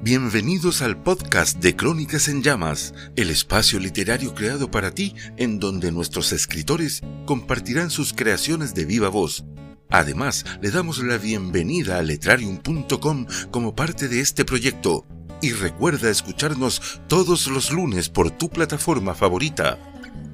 Bienvenidos 0.00 0.80
al 0.82 1.02
podcast 1.02 1.58
de 1.58 1.74
Crónicas 1.74 2.28
en 2.28 2.40
Llamas, 2.40 2.94
el 3.16 3.30
espacio 3.30 3.80
literario 3.80 4.32
creado 4.32 4.70
para 4.70 4.92
ti 4.92 5.16
en 5.36 5.58
donde 5.58 5.90
nuestros 5.90 6.32
escritores 6.32 7.02
compartirán 7.26 7.90
sus 7.90 8.12
creaciones 8.12 8.74
de 8.74 8.84
viva 8.84 9.08
voz. 9.08 9.44
Además, 9.90 10.44
le 10.62 10.70
damos 10.70 11.00
la 11.00 11.18
bienvenida 11.18 11.98
a 11.98 12.02
letrarium.com 12.02 13.26
como 13.50 13.74
parte 13.74 14.06
de 14.06 14.20
este 14.20 14.44
proyecto 14.44 15.04
y 15.42 15.50
recuerda 15.50 16.10
escucharnos 16.10 17.00
todos 17.08 17.48
los 17.48 17.72
lunes 17.72 18.08
por 18.08 18.30
tu 18.30 18.50
plataforma 18.50 19.16
favorita. 19.16 19.78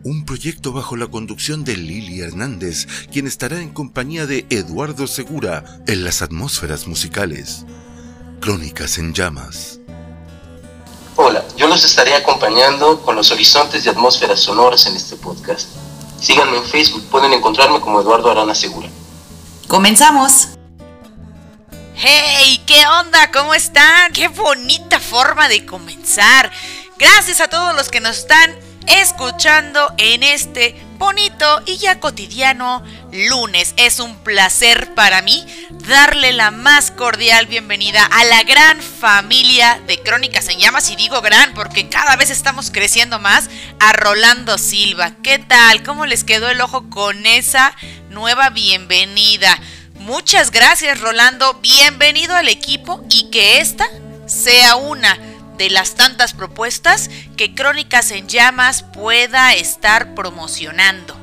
Un 0.05 0.27
proyecto 0.27 0.73
bajo 0.73 0.95
la 0.95 1.07
conducción 1.07 1.65
de 1.65 1.79
Lili 1.79 2.21
Hernández, 2.21 2.87
quien 3.11 3.27
estará 3.27 3.62
en 3.62 3.71
compañía 3.71 4.27
de 4.27 4.45
Eduardo 4.51 5.07
Segura 5.07 5.81
en 5.87 6.05
las 6.05 6.21
atmósferas 6.21 6.87
musicales. 6.87 7.65
Crónicas 8.45 8.99
en 8.99 9.14
llamas. 9.14 9.79
Hola, 11.17 11.43
yo 11.57 11.67
los 11.67 11.82
estaré 11.82 12.14
acompañando 12.14 13.01
con 13.01 13.17
los 13.17 13.31
horizontes 13.31 13.85
de 13.85 13.91
atmósferas 13.91 14.39
sonoras 14.39 14.85
en 14.85 14.95
este 14.96 15.17
podcast. 15.17 15.68
Síganme 16.21 16.59
en 16.59 16.65
Facebook, 16.67 17.03
pueden 17.09 17.32
encontrarme 17.32 17.81
como 17.81 18.03
Eduardo 18.03 18.31
Arana 18.31 18.54
Segura. 18.54 18.87
¡Comenzamos! 19.67 20.49
¡Hey! 21.95 22.63
¿Qué 22.67 22.87
onda? 22.87 23.31
¿Cómo 23.32 23.54
están? 23.54 24.13
¡Qué 24.13 24.29
bonita 24.29 25.01
forma 25.01 25.49
de 25.49 25.65
comenzar! 25.65 26.53
Gracias 26.99 27.40
a 27.40 27.49
todos 27.49 27.75
los 27.75 27.89
que 27.89 28.01
nos 28.01 28.18
están 28.18 28.54
escuchando 28.87 29.95
en 29.96 30.23
este 30.23 30.84
bonito 30.98 31.62
y 31.66 31.76
ya 31.76 32.00
cotidiano 32.00 32.83
lunes. 33.12 33.75
Es 33.77 34.00
un 34.00 34.16
placer 34.19 34.94
para 34.94 35.22
mí 35.22 35.44
darle 35.86 36.33
la 36.33 36.50
más 36.50 36.91
cordial 36.91 37.47
bienvenida 37.47 38.05
a 38.05 38.25
la 38.25 38.42
gran 38.42 38.80
familia 38.80 39.80
de 39.86 40.03
Crónicas 40.03 40.48
en 40.48 40.58
Llamas. 40.58 40.91
Y 40.91 40.97
digo 40.97 41.20
gran 41.20 41.55
porque 41.55 41.89
cada 41.89 42.17
vez 42.17 42.31
estamos 42.31 42.70
creciendo 42.70 43.19
más. 43.19 43.51
A 43.81 43.92
Rolando 43.92 44.59
Silva. 44.59 45.12
¿Qué 45.23 45.39
tal? 45.39 45.83
¿Cómo 45.83 46.06
les 46.06 46.25
quedó 46.25 46.48
el 46.48 46.61
ojo 46.61 46.89
con 46.91 47.27
esa 47.27 47.75
nueva 48.11 48.51
bienvenida? 48.51 49.58
Muchas 49.95 50.51
gracias 50.51 51.01
Rolando. 51.01 51.55
Bienvenido 51.55 52.34
al 52.34 52.48
equipo 52.48 53.05
y 53.11 53.31
que 53.31 53.61
esta 53.61 53.86
sea 54.27 54.77
una 54.77 55.19
de 55.57 55.71
las 55.71 55.95
tantas 55.95 56.33
propuestas 56.33 57.09
que 57.37 57.55
Crónicas 57.55 58.11
en 58.11 58.29
Llamas 58.29 58.83
pueda 58.83 59.55
estar 59.55 60.15
promocionando. 60.15 61.17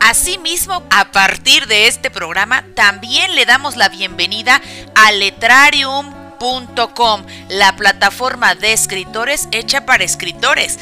Asimismo, 0.00 0.82
a 0.90 1.12
partir 1.12 1.66
de 1.66 1.86
este 1.86 2.10
programa, 2.10 2.64
también 2.74 3.36
le 3.36 3.46
damos 3.46 3.76
la 3.76 3.88
bienvenida 3.88 4.60
a 4.96 5.12
letrarium.com, 5.12 7.24
la 7.48 7.76
plataforma 7.76 8.56
de 8.56 8.72
escritores 8.72 9.46
hecha 9.52 9.86
para 9.86 10.02
escritores. 10.02 10.78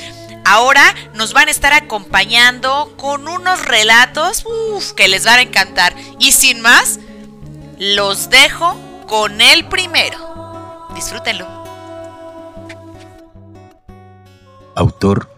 Ahora 0.46 0.94
nos 1.14 1.34
van 1.34 1.48
a 1.48 1.50
estar 1.50 1.74
acompañando 1.74 2.94
con 2.96 3.28
unos 3.28 3.64
relatos 3.66 4.44
que 4.96 5.08
les 5.08 5.24
van 5.24 5.38
a 5.38 5.42
encantar. 5.42 5.94
Y 6.18 6.32
sin 6.32 6.62
más, 6.62 6.98
los 7.78 8.30
dejo 8.30 8.74
con 9.06 9.40
el 9.40 9.66
primero. 9.66 10.88
Disfrútenlo. 10.94 11.59
Autor 14.80 15.28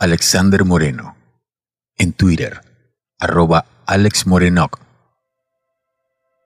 Alexander 0.00 0.64
Moreno. 0.64 1.14
En 1.96 2.12
Twitter, 2.12 2.62
arroba 3.16 3.64
Alex 3.86 4.26
Morenoc. 4.26 4.80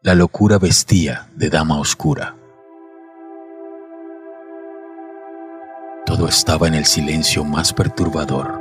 La 0.02 0.14
locura 0.14 0.58
vestía 0.58 1.30
de 1.34 1.48
dama 1.48 1.80
oscura. 1.80 2.36
Todo 6.04 6.28
estaba 6.28 6.68
en 6.68 6.74
el 6.74 6.84
silencio 6.84 7.42
más 7.42 7.72
perturbador. 7.72 8.60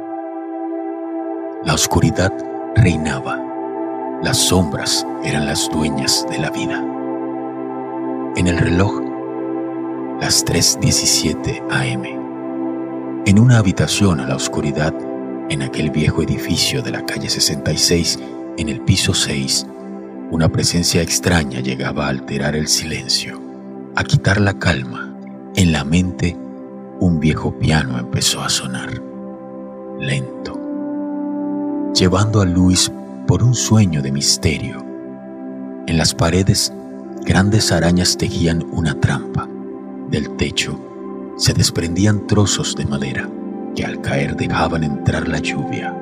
La 1.65 1.73
oscuridad 1.73 2.31
reinaba. 2.77 3.37
Las 4.23 4.37
sombras 4.37 5.05
eran 5.21 5.45
las 5.45 5.69
dueñas 5.69 6.25
de 6.29 6.39
la 6.39 6.49
vida. 6.49 6.77
En 8.37 8.47
el 8.47 8.57
reloj, 8.57 9.01
las 10.21 10.45
3.17 10.45 11.61
am 11.69 12.24
en 13.25 13.39
una 13.39 13.57
habitación 13.57 14.19
a 14.19 14.27
la 14.27 14.35
oscuridad, 14.35 14.93
en 15.49 15.63
aquel 15.63 15.89
viejo 15.89 16.21
edificio 16.21 16.83
de 16.83 16.91
la 16.91 17.05
calle 17.05 17.27
66, 17.27 18.19
en 18.57 18.69
el 18.69 18.81
piso 18.81 19.15
6, 19.15 19.65
una 20.29 20.49
presencia 20.49 21.01
extraña 21.01 21.59
llegaba 21.59 22.05
a 22.05 22.09
alterar 22.09 22.55
el 22.55 22.67
silencio, 22.67 23.41
a 23.95 24.03
quitar 24.03 24.39
la 24.39 24.53
calma. 24.59 25.11
En 25.55 25.71
la 25.71 25.83
mente, 25.83 26.37
un 26.99 27.19
viejo 27.19 27.57
piano 27.57 27.97
empezó 27.97 28.41
a 28.41 28.49
sonar, 28.49 29.01
lento, 29.99 30.59
llevando 31.95 32.41
a 32.41 32.45
Luis 32.45 32.91
por 33.25 33.43
un 33.43 33.55
sueño 33.55 34.03
de 34.03 34.11
misterio. 34.11 34.85
En 35.87 35.97
las 35.97 36.13
paredes, 36.13 36.71
grandes 37.25 37.71
arañas 37.71 38.17
tejían 38.17 38.63
una 38.71 38.99
trampa. 38.99 39.49
Del 40.09 40.29
techo, 40.35 40.79
se 41.37 41.53
desprendían 41.53 42.27
trozos 42.27 42.75
de 42.75 42.85
madera 42.85 43.29
que 43.75 43.83
al 43.83 43.99
caer 44.01 44.37
dejaban 44.37 44.83
entrar 44.83 45.27
la 45.27 45.39
lluvia, 45.39 45.93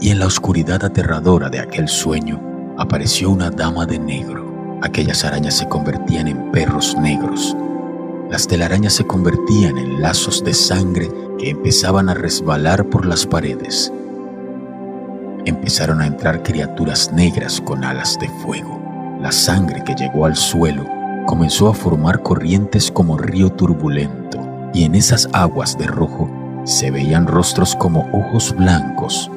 y 0.00 0.08
en 0.08 0.18
la 0.18 0.26
oscuridad 0.26 0.82
aterradora 0.82 1.50
de 1.50 1.60
aquel 1.60 1.86
sueño 1.86 2.40
apareció 2.78 3.28
una 3.28 3.50
dama 3.50 3.84
de 3.84 3.98
negro. 3.98 4.78
Aquellas 4.80 5.24
arañas 5.24 5.58
se 5.58 5.68
convertían 5.68 6.28
en 6.28 6.50
perros 6.50 6.96
negros. 6.98 7.54
Las 8.30 8.46
telarañas 8.46 8.94
se 8.94 9.06
convertían 9.06 9.76
en 9.76 10.00
lazos 10.00 10.42
de 10.42 10.54
sangre 10.54 11.10
que 11.38 11.50
empezaban 11.50 12.08
a 12.08 12.14
resbalar 12.14 12.86
por 12.86 13.04
las 13.04 13.26
paredes. 13.26 13.92
Empezaron 15.44 16.00
a 16.00 16.06
entrar 16.06 16.42
criaturas 16.42 17.12
negras 17.12 17.60
con 17.60 17.84
alas 17.84 18.18
de 18.18 18.30
fuego. 18.42 18.80
La 19.20 19.32
sangre 19.32 19.84
que 19.84 19.94
llegó 19.94 20.24
al 20.24 20.36
suelo 20.36 20.86
comenzó 21.26 21.68
a 21.68 21.74
formar 21.74 22.22
corrientes 22.22 22.90
como 22.90 23.18
río 23.18 23.50
turbulento 23.50 24.49
y 24.72 24.84
en 24.84 24.94
esas 24.94 25.28
aguas 25.32 25.76
de 25.78 25.86
rojo 25.86 26.30
se 26.64 26.90
veían 26.90 27.26
rostros 27.26 27.74
como 27.74 28.08
ojos 28.12 28.54
blancos, 28.56 29.30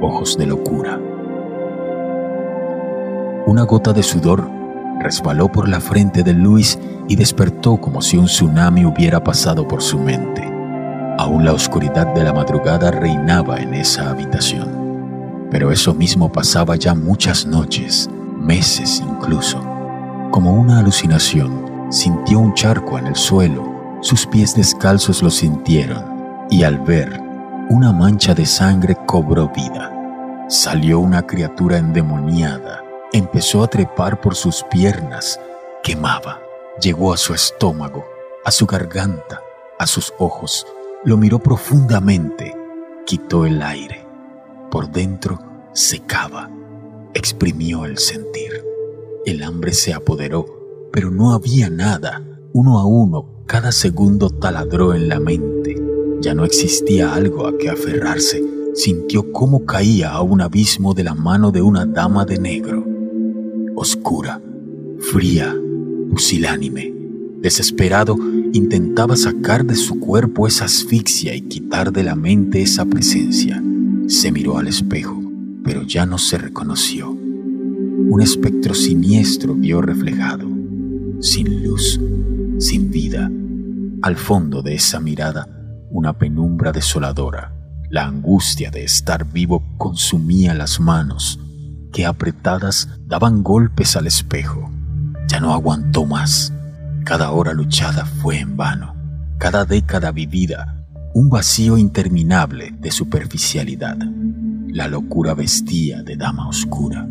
ojos 0.00 0.36
de 0.36 0.46
locura. 0.46 0.98
Una 3.46 3.62
gota 3.62 3.92
de 3.92 4.02
sudor 4.02 4.48
resbaló 5.00 5.50
por 5.50 5.68
la 5.68 5.80
frente 5.80 6.22
de 6.22 6.34
Luis 6.34 6.78
y 7.08 7.16
despertó 7.16 7.78
como 7.78 8.02
si 8.02 8.16
un 8.16 8.26
tsunami 8.26 8.84
hubiera 8.84 9.22
pasado 9.24 9.66
por 9.66 9.82
su 9.82 9.98
mente. 9.98 10.44
Aún 11.18 11.44
la 11.44 11.52
oscuridad 11.52 12.06
de 12.14 12.22
la 12.22 12.32
madrugada 12.32 12.90
reinaba 12.90 13.58
en 13.58 13.74
esa 13.74 14.10
habitación. 14.10 15.48
Pero 15.50 15.72
eso 15.72 15.94
mismo 15.94 16.30
pasaba 16.30 16.76
ya 16.76 16.94
muchas 16.94 17.46
noches, 17.46 18.08
meses 18.38 19.00
incluso. 19.00 19.58
Como 20.30 20.52
una 20.52 20.78
alucinación, 20.78 21.88
sintió 21.90 22.38
un 22.38 22.52
charco 22.54 22.98
en 22.98 23.06
el 23.06 23.16
suelo 23.16 23.77
sus 24.00 24.26
pies 24.26 24.54
descalzos 24.54 25.22
lo 25.22 25.30
sintieron 25.30 26.46
y 26.50 26.62
al 26.62 26.78
ver 26.78 27.20
una 27.68 27.92
mancha 27.92 28.34
de 28.34 28.46
sangre 28.46 28.96
cobró 29.06 29.48
vida. 29.48 29.92
Salió 30.48 31.00
una 31.00 31.26
criatura 31.26 31.78
endemoniada, 31.78 32.82
empezó 33.12 33.62
a 33.62 33.68
trepar 33.68 34.20
por 34.20 34.34
sus 34.34 34.62
piernas, 34.70 35.38
quemaba, 35.82 36.40
llegó 36.80 37.12
a 37.12 37.16
su 37.16 37.34
estómago, 37.34 38.04
a 38.44 38.50
su 38.50 38.66
garganta, 38.66 39.40
a 39.78 39.86
sus 39.86 40.14
ojos, 40.18 40.66
lo 41.04 41.16
miró 41.16 41.38
profundamente, 41.38 42.56
quitó 43.04 43.44
el 43.44 43.60
aire. 43.62 44.06
Por 44.70 44.90
dentro 44.90 45.38
secaba, 45.72 46.48
exprimió 47.14 47.84
el 47.84 47.98
sentir. 47.98 48.64
El 49.26 49.42
hambre 49.42 49.72
se 49.72 49.92
apoderó, 49.92 50.46
pero 50.92 51.10
no 51.10 51.32
había 51.32 51.68
nada. 51.68 52.22
Uno 52.52 52.78
a 52.78 52.86
uno 52.86 53.37
cada 53.48 53.72
segundo 53.72 54.28
taladró 54.28 54.94
en 54.94 55.08
la 55.08 55.18
mente. 55.18 55.82
Ya 56.20 56.34
no 56.34 56.44
existía 56.44 57.14
algo 57.14 57.46
a 57.46 57.56
que 57.56 57.70
aferrarse. 57.70 58.44
Sintió 58.74 59.32
cómo 59.32 59.64
caía 59.64 60.10
a 60.10 60.20
un 60.20 60.42
abismo 60.42 60.92
de 60.92 61.02
la 61.02 61.14
mano 61.14 61.50
de 61.50 61.62
una 61.62 61.86
dama 61.86 62.26
de 62.26 62.38
negro. 62.38 62.86
Oscura, 63.74 64.38
fría, 65.00 65.56
pusilánime. 66.10 66.92
Desesperado, 67.40 68.18
intentaba 68.52 69.16
sacar 69.16 69.64
de 69.64 69.76
su 69.76 69.98
cuerpo 69.98 70.46
esa 70.46 70.66
asfixia 70.66 71.34
y 71.34 71.40
quitar 71.40 71.90
de 71.90 72.02
la 72.02 72.14
mente 72.14 72.60
esa 72.60 72.84
presencia. 72.84 73.62
Se 74.08 74.30
miró 74.30 74.58
al 74.58 74.68
espejo, 74.68 75.22
pero 75.64 75.84
ya 75.84 76.04
no 76.04 76.18
se 76.18 76.36
reconoció. 76.36 77.10
Un 77.10 78.20
espectro 78.20 78.74
siniestro 78.74 79.54
vio 79.54 79.80
reflejado, 79.80 80.46
sin 81.20 81.62
luz, 81.64 81.98
sin 82.58 82.90
vida. 82.90 83.30
Al 84.00 84.14
fondo 84.14 84.62
de 84.62 84.76
esa 84.76 85.00
mirada, 85.00 85.48
una 85.90 86.12
penumbra 86.12 86.70
desoladora. 86.70 87.52
La 87.90 88.04
angustia 88.06 88.70
de 88.70 88.84
estar 88.84 89.24
vivo 89.24 89.64
consumía 89.76 90.54
las 90.54 90.78
manos, 90.78 91.40
que 91.92 92.06
apretadas 92.06 92.88
daban 93.06 93.42
golpes 93.42 93.96
al 93.96 94.06
espejo. 94.06 94.70
Ya 95.26 95.40
no 95.40 95.52
aguantó 95.52 96.06
más. 96.06 96.52
Cada 97.04 97.32
hora 97.32 97.52
luchada 97.52 98.04
fue 98.04 98.38
en 98.38 98.56
vano. 98.56 98.94
cada 99.38 99.64
década 99.64 100.10
vivida, 100.10 100.84
un 101.14 101.28
vacío 101.28 101.78
interminable 101.78 102.74
de 102.78 102.90
superficialidad. 102.90 103.96
La 104.68 104.88
locura 104.88 105.34
vestía 105.34 106.02
de 106.02 106.16
dama 106.16 106.48
oscura. 106.48 107.08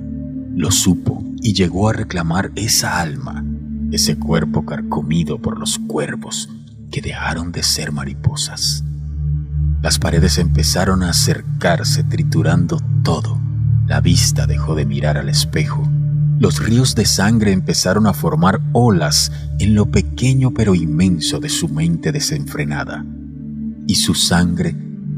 Lo 0.55 0.71
supo 0.71 1.23
y 1.41 1.53
llegó 1.53 1.89
a 1.89 1.93
reclamar 1.93 2.51
esa 2.55 2.99
alma, 2.99 3.45
ese 3.91 4.17
cuerpo 4.17 4.65
carcomido 4.65 5.39
por 5.39 5.57
los 5.57 5.79
cuervos 5.79 6.49
que 6.91 7.01
dejaron 7.01 7.51
de 7.51 7.63
ser 7.63 7.91
mariposas. 7.91 8.83
Las 9.81 9.99
paredes 9.99 10.37
empezaron 10.37 11.03
a 11.03 11.11
acercarse 11.11 12.03
triturando 12.03 12.81
todo. 13.03 13.39
La 13.85 14.01
vista 14.01 14.47
dejó 14.47 14.75
de 14.75 14.85
mirar 14.85 15.17
al 15.17 15.29
espejo. 15.29 15.87
Los 16.39 16.63
ríos 16.63 16.93
de 16.95 17.05
sangre 17.05 17.51
empezaron 17.51 18.05
a 18.05 18.13
formar 18.13 18.59
olas 18.73 19.31
en 19.59 19.75
lo 19.75 19.85
pequeño 19.85 20.51
pero 20.51 20.75
inmenso 20.75 21.39
de 21.39 21.49
su 21.49 21.69
mente 21.69 22.11
desenfrenada. 22.11 23.05
Y 23.87 23.95
su 23.95 24.13
sangre, 24.13 24.75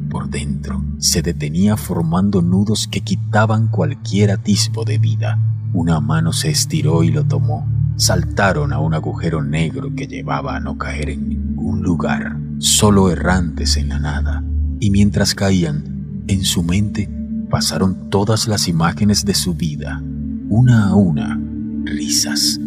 por 0.09 0.29
dentro, 0.29 0.83
se 0.99 1.21
detenía 1.21 1.75
formando 1.75 2.41
nudos 2.41 2.87
que 2.87 3.01
quitaban 3.01 3.67
cualquier 3.67 4.31
atisbo 4.31 4.85
de 4.85 4.97
vida. 4.97 5.39
Una 5.73 5.99
mano 5.99 6.31
se 6.33 6.49
estiró 6.49 7.03
y 7.03 7.11
lo 7.11 7.23
tomó. 7.23 7.67
Saltaron 7.95 8.71
a 8.71 8.79
un 8.79 8.93
agujero 8.93 9.43
negro 9.43 9.93
que 9.95 10.07
llevaba 10.07 10.55
a 10.55 10.59
no 10.59 10.77
caer 10.77 11.09
en 11.09 11.48
ningún 11.69 11.83
lugar, 11.83 12.35
solo 12.57 13.11
errantes 13.11 13.77
en 13.77 13.89
la 13.89 13.99
nada. 13.99 14.43
Y 14.79 14.89
mientras 14.91 15.35
caían, 15.35 16.23
en 16.27 16.43
su 16.43 16.63
mente 16.63 17.09
pasaron 17.49 18.09
todas 18.09 18.47
las 18.47 18.67
imágenes 18.67 19.25
de 19.25 19.33
su 19.33 19.53
vida, 19.53 20.01
una 20.49 20.87
a 20.87 20.95
una, 20.95 21.39
risas, 21.85 22.59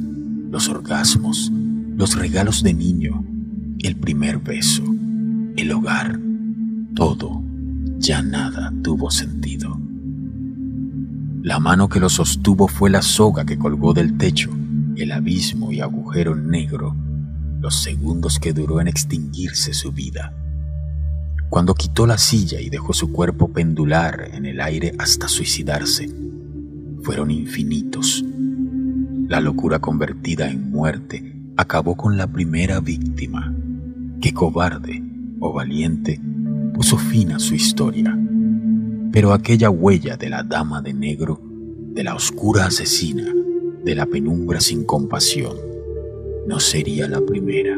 los 0.51 0.69
orgasmos, 0.69 1.51
los 1.97 2.17
regalos 2.17 2.63
de 2.63 2.75
niño, 2.75 3.25
el 3.81 3.97
primer 3.97 4.39
beso, 4.39 4.85
el 5.57 5.73
hogar, 5.73 6.19
todo, 6.95 7.43
ya 7.99 8.23
nada 8.23 8.73
tuvo 8.83 9.11
sentido. 9.11 9.81
La 11.43 11.59
mano 11.59 11.89
que 11.89 11.99
lo 11.99 12.09
sostuvo 12.09 12.69
fue 12.69 12.91
la 12.91 13.03
soga 13.03 13.45
que 13.45 13.59
colgó 13.59 13.95
del 13.95 14.17
techo, 14.17 14.51
el 14.97 15.11
abismo 15.11 15.73
y 15.73 15.81
agujero 15.81 16.37
negro, 16.37 16.95
los 17.63 17.83
segundos 17.83 18.39
que 18.39 18.53
duró 18.53 18.81
en 18.83 18.89
extinguirse 18.89 19.73
su 19.73 19.93
vida. 19.93 20.35
Cuando 21.49 21.75
quitó 21.75 22.07
la 22.07 22.19
silla 22.19 22.61
y 22.61 22.69
dejó 22.69 22.93
su 22.93 23.11
cuerpo 23.13 23.53
pendular 23.53 24.29
en 24.35 24.45
el 24.45 24.61
aire 24.61 24.93
hasta 24.99 25.29
suicidarse, 25.29 26.11
fueron 27.03 27.31
infinitos. 27.31 28.23
La 29.29 29.41
locura 29.41 29.79
convertida 29.79 30.51
en 30.51 30.71
muerte 30.71 31.37
acabó 31.57 31.97
con 31.97 32.19
la 32.19 32.27
primera 32.27 32.81
víctima, 32.81 33.55
que 34.21 34.35
cobarde 34.35 35.03
o 35.41 35.55
valiente 35.55 36.21
puso 36.75 36.99
fin 36.99 37.33
a 37.33 37.39
su 37.39 37.55
historia 37.55 38.15
pero 39.13 39.35
aquella 39.35 39.69
huella 39.69 40.17
de 40.17 40.31
la 40.31 40.43
dama 40.43 40.81
de 40.81 40.95
negro, 40.95 41.39
de 41.43 42.03
la 42.03 42.15
oscura 42.15 42.67
asesina, 42.67 43.31
de 43.85 43.95
la 43.95 44.07
penumbra 44.07 44.61
sin 44.61 44.85
compasión, 44.85 45.55
no 46.47 46.61
sería 46.61 47.09
la 47.09 47.21
primera. 47.21 47.77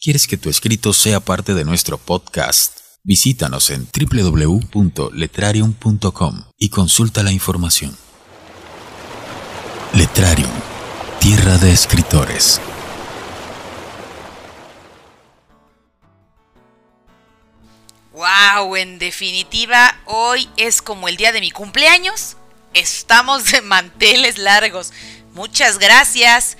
¿Quieres 0.00 0.26
que 0.26 0.36
tu 0.36 0.50
escrito 0.50 0.92
sea 0.92 1.20
parte 1.20 1.54
de 1.54 1.64
nuestro 1.64 1.96
podcast? 1.96 2.80
Visítanos 3.02 3.70
en 3.70 3.88
www.letrarium.com 3.88 6.42
y 6.58 6.68
consulta 6.68 7.22
la 7.22 7.32
información. 7.32 7.96
Letrarium, 9.94 10.50
tierra 11.20 11.56
de 11.58 11.72
escritores. 11.72 12.60
Wow, 18.12 18.76
en 18.76 18.98
definitiva, 18.98 19.96
hoy 20.04 20.50
es 20.56 20.82
como 20.82 21.08
el 21.08 21.16
día 21.16 21.32
de 21.32 21.40
mi 21.40 21.50
cumpleaños. 21.50 22.36
Estamos 22.74 23.50
de 23.52 23.62
manteles 23.62 24.36
largos. 24.36 24.92
Muchas 25.32 25.78
gracias, 25.78 26.58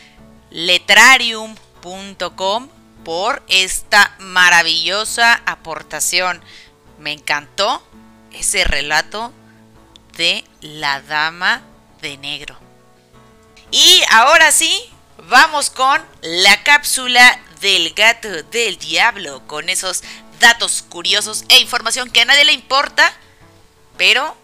letrarium.com, 0.50 2.68
por 3.04 3.42
esta 3.48 4.14
maravillosa 4.20 5.42
aportación. 5.44 6.40
Me 7.00 7.10
encantó 7.12 7.84
ese 8.32 8.62
relato 8.62 9.32
de 10.16 10.44
la 10.60 11.02
dama 11.02 11.62
de 12.00 12.16
negro. 12.16 12.56
Y 13.72 14.00
ahora 14.12 14.52
sí, 14.52 14.72
vamos 15.28 15.70
con 15.70 16.00
la 16.22 16.62
cápsula 16.62 17.40
del 17.60 17.92
gato 17.92 18.28
del 18.44 18.78
diablo, 18.78 19.44
con 19.48 19.68
esos 19.68 20.04
datos 20.38 20.84
curiosos 20.88 21.44
e 21.48 21.58
información 21.58 22.08
que 22.08 22.20
a 22.20 22.24
nadie 22.24 22.44
le 22.44 22.52
importa, 22.52 23.12
pero 23.96 24.36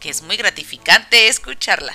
que 0.00 0.08
es 0.08 0.22
muy 0.22 0.36
gratificante 0.36 1.28
escucharla. 1.28 1.94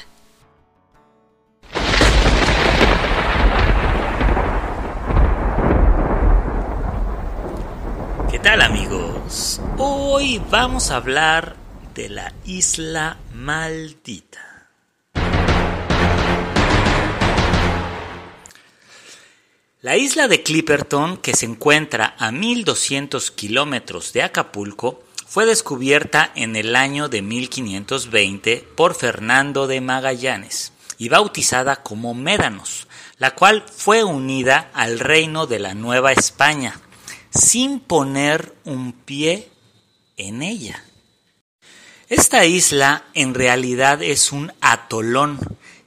¿Qué 8.29 8.39
tal 8.39 8.61
amigos? 8.61 9.59
Hoy 9.77 10.41
vamos 10.49 10.91
a 10.91 10.97
hablar 10.97 11.55
de 11.95 12.09
la 12.09 12.33
isla 12.45 13.17
maldita. 13.33 14.69
La 19.81 19.97
isla 19.97 20.27
de 20.27 20.41
Clipperton, 20.41 21.17
que 21.17 21.35
se 21.35 21.45
encuentra 21.45 22.15
a 22.17 22.31
1200 22.31 23.31
kilómetros 23.31 24.13
de 24.13 24.23
Acapulco, 24.23 25.04
fue 25.35 25.45
descubierta 25.45 26.31
en 26.35 26.55
el 26.55 26.77
año 26.77 27.09
de 27.09 27.21
1520 27.21 28.65
por 28.77 28.95
Fernando 28.95 29.67
de 29.67 29.81
Magallanes 29.81 30.71
y 30.97 31.09
bautizada 31.09 31.83
como 31.83 32.13
Médanos, 32.13 32.87
la 33.17 33.35
cual 33.35 33.65
fue 33.67 34.05
unida 34.05 34.69
al 34.73 34.97
reino 34.97 35.45
de 35.45 35.59
la 35.59 35.73
Nueva 35.73 36.13
España, 36.13 36.79
sin 37.31 37.81
poner 37.81 38.55
un 38.63 38.93
pie 38.93 39.49
en 40.15 40.41
ella. 40.41 40.81
Esta 42.07 42.45
isla 42.45 43.03
en 43.13 43.33
realidad 43.33 44.01
es 44.01 44.31
un 44.31 44.53
atolón 44.61 45.37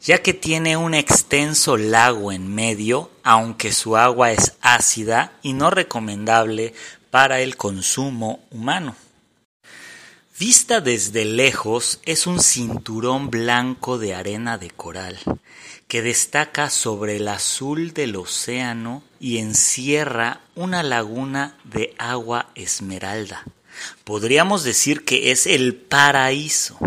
ya 0.03 0.21
que 0.21 0.35
tiene 0.35 0.77
un 0.77 0.93
extenso 0.93 1.79
lago 1.79 2.33
en 2.33 2.55
medio, 2.55 3.11
aunque 3.23 3.73
su 3.73 3.97
agua 3.97 4.31
es 4.31 4.53
ácida 4.61 5.33
y 5.41 5.55
no 5.55 5.71
recomendable 5.71 6.75
para 7.11 7.41
el 7.41 7.57
consumo 7.57 8.41
humano. 8.51 8.95
Vista 10.39 10.81
desde 10.81 11.25
lejos 11.25 11.99
es 12.05 12.29
un 12.29 12.39
cinturón 12.39 13.29
blanco 13.29 13.99
de 13.99 14.15
arena 14.15 14.57
de 14.57 14.71
coral, 14.71 15.19
que 15.89 16.01
destaca 16.01 16.71
sobre 16.71 17.17
el 17.17 17.27
azul 17.27 17.93
del 17.93 18.15
océano 18.15 19.03
y 19.19 19.39
encierra 19.39 20.43
una 20.55 20.85
laguna 20.85 21.59
de 21.65 21.93
agua 21.99 22.51
esmeralda. 22.55 23.43
Podríamos 24.05 24.63
decir 24.63 25.05
que 25.05 25.33
es 25.33 25.49
el 25.49 25.75
paraíso. 25.75 26.79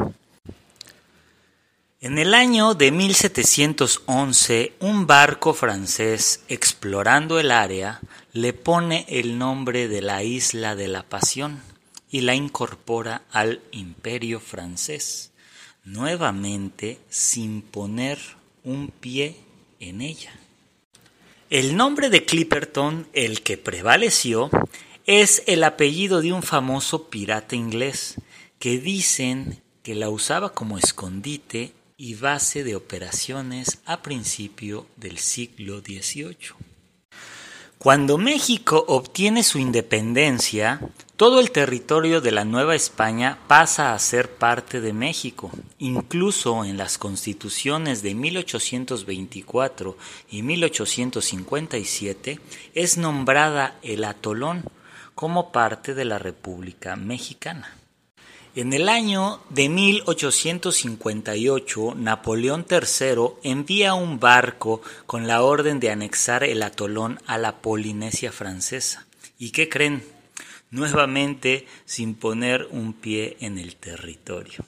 En 2.00 2.20
el 2.20 2.34
año 2.34 2.74
de 2.74 2.92
1711, 2.94 4.76
un 4.80 5.08
barco 5.08 5.54
francés 5.54 6.40
explorando 6.48 7.38
el 7.38 7.52
área 7.52 8.00
le 8.32 8.54
pone 8.54 9.06
el 9.10 9.38
nombre 9.38 9.90
de 9.90 10.02
la 10.02 10.24
isla 10.24 10.78
de 10.78 10.88
la 10.88 11.04
Pasión 11.04 11.71
y 12.12 12.22
la 12.22 12.36
incorpora 12.36 13.24
al 13.32 13.62
imperio 13.72 14.40
francés, 14.40 15.32
nuevamente 15.86 17.00
sin 17.10 17.62
poner 17.62 18.20
un 18.64 18.90
pie 18.90 19.38
en 19.80 20.02
ella. 20.02 20.32
El 21.50 21.76
nombre 21.76 22.10
de 22.10 22.26
Clipperton, 22.26 23.08
el 23.14 23.42
que 23.42 23.58
prevaleció, 23.58 24.50
es 25.06 25.44
el 25.48 25.64
apellido 25.64 26.22
de 26.22 26.34
un 26.34 26.44
famoso 26.44 27.10
pirata 27.10 27.56
inglés 27.56 28.16
que 28.60 28.78
dicen 28.80 29.62
que 29.84 29.96
la 29.96 30.10
usaba 30.10 30.54
como 30.54 30.78
escondite 30.78 31.74
y 31.98 32.16
base 32.16 32.64
de 32.64 32.76
operaciones 32.76 33.80
a 33.86 34.02
principio 34.02 34.88
del 34.98 35.18
siglo 35.18 35.80
XVIII. 35.80 36.71
Cuando 37.82 38.20
México 38.20 38.86
obtiene 38.90 39.42
su 39.42 39.58
independencia, 39.58 40.80
todo 41.16 41.40
el 41.40 41.50
territorio 41.50 42.22
de 42.22 42.32
la 42.32 42.46
Nueva 42.46 42.76
España 42.76 43.40
pasa 43.48 43.96
a 43.96 43.98
ser 43.98 44.36
parte 44.36 44.82
de 44.82 44.94
México. 44.94 45.50
Incluso 45.80 46.64
en 46.64 46.78
las 46.78 47.00
constituciones 47.00 48.04
de 48.04 48.14
1824 48.14 49.98
y 50.30 50.44
1857 50.44 52.40
es 52.76 52.98
nombrada 53.00 53.80
el 53.82 54.04
atolón 54.04 54.64
como 55.16 55.52
parte 55.52 55.96
de 55.96 56.06
la 56.06 56.20
República 56.20 56.96
Mexicana. 56.96 57.81
En 58.54 58.74
el 58.74 58.90
año 58.90 59.40
de 59.50 59.70
1858, 59.70 61.94
Napoleón 61.96 62.66
III 62.70 63.28
envía 63.44 63.94
un 63.94 64.20
barco 64.20 64.82
con 65.06 65.26
la 65.26 65.42
orden 65.42 65.80
de 65.80 65.90
anexar 65.90 66.44
el 66.44 66.62
atolón 66.62 67.18
a 67.28 67.38
la 67.38 67.62
Polinesia 67.62 68.34
francesa. 68.34 69.08
¿Y 69.40 69.52
qué 69.52 69.70
creen? 69.70 70.04
Nuevamente 70.70 71.66
sin 71.86 72.14
poner 72.14 72.68
un 72.72 72.92
pie 72.92 73.38
en 73.40 73.58
el 73.58 73.78
territorio. 73.78 74.66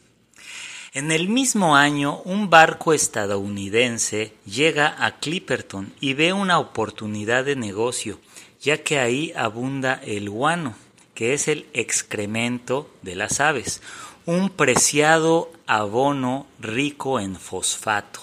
En 0.93 1.11
el 1.11 1.27
mismo 1.27 1.75
año, 1.75 2.21
un 2.23 2.49
barco 2.49 2.93
estadounidense 2.93 4.31
llega 4.45 4.95
a 4.97 5.19
Clipperton 5.19 5.91
y 5.99 6.13
ve 6.13 6.31
una 6.31 6.57
oportunidad 6.57 7.43
de 7.43 7.57
negocio, 7.57 8.21
ya 8.61 8.81
que 8.81 8.99
ahí 8.99 9.33
abunda 9.35 9.99
el 10.05 10.29
guano 10.29 10.73
que 11.13 11.33
es 11.33 11.47
el 11.47 11.65
excremento 11.73 12.89
de 13.01 13.15
las 13.15 13.39
aves, 13.39 13.81
un 14.25 14.49
preciado 14.49 15.51
abono 15.67 16.47
rico 16.59 17.19
en 17.19 17.35
fosfato. 17.35 18.21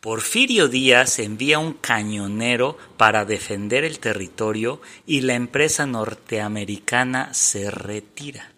Porfirio 0.00 0.66
Díaz 0.66 1.20
envía 1.20 1.60
un 1.60 1.74
cañonero 1.74 2.76
para 2.96 3.24
defender 3.24 3.84
el 3.84 4.00
territorio 4.00 4.80
y 5.06 5.20
la 5.20 5.34
empresa 5.34 5.86
norteamericana 5.86 7.32
se 7.34 7.70
retira. 7.70 8.52